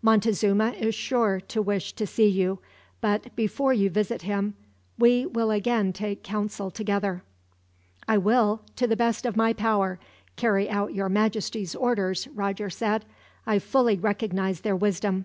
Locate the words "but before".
3.00-3.72